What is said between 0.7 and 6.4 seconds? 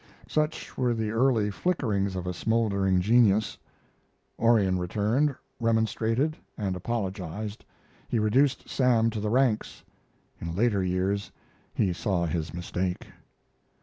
were the early flickerings of a smoldering genius. Orion returned, remonstrated,